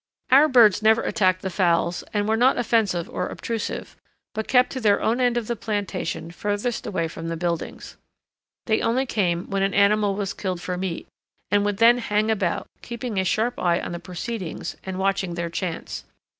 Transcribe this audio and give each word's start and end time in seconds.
Our 0.31 0.47
birds 0.47 0.81
never 0.81 1.03
attacked 1.03 1.43
the 1.43 1.51
fowls, 1.51 2.03
and 2.11 2.27
were 2.27 2.35
not 2.35 2.57
offensive 2.57 3.07
or 3.07 3.27
obtrusive, 3.27 3.95
but 4.33 4.47
kept 4.47 4.71
to 4.71 4.81
their 4.81 4.99
own 4.99 5.19
end 5.21 5.37
of 5.37 5.45
the 5.45 5.55
plantation 5.55 6.31
furthest 6.31 6.87
away 6.87 7.07
from 7.07 7.27
the 7.27 7.37
buildings. 7.37 7.97
They 8.65 8.81
only 8.81 9.05
came 9.05 9.47
when 9.51 9.61
an 9.61 9.75
animal 9.75 10.15
was 10.15 10.33
killed 10.33 10.59
for 10.59 10.75
meat, 10.75 11.07
and 11.51 11.63
would 11.65 11.77
then 11.77 11.99
hang 11.99 12.31
about, 12.31 12.65
keeping 12.81 13.19
a 13.19 13.23
sharp 13.23 13.59
eye 13.59 13.79
on 13.79 13.91
the 13.91 13.99
proceedings 13.99 14.75
and 14.83 14.97
watching 14.97 15.35
their 15.35 15.51
chance. 15.51 16.03